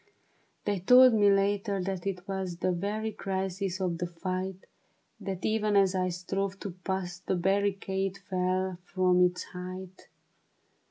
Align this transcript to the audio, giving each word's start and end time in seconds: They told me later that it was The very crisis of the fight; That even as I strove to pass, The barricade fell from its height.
They 0.65 0.79
told 0.79 1.13
me 1.13 1.29
later 1.29 1.79
that 1.83 2.07
it 2.07 2.27
was 2.27 2.57
The 2.57 2.71
very 2.71 3.11
crisis 3.11 3.79
of 3.79 3.99
the 3.99 4.07
fight; 4.07 4.65
That 5.19 5.45
even 5.45 5.75
as 5.75 5.93
I 5.93 6.09
strove 6.09 6.59
to 6.61 6.71
pass, 6.71 7.19
The 7.19 7.35
barricade 7.35 8.17
fell 8.17 8.79
from 8.83 9.21
its 9.21 9.43
height. 9.43 10.07